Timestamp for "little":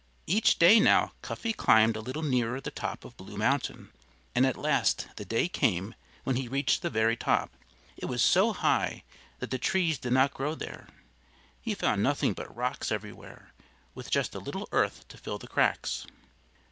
2.01-2.23, 14.39-14.67